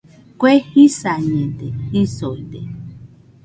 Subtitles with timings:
[0.39, 1.67] Kue jisañede
[2.01, 2.59] isoide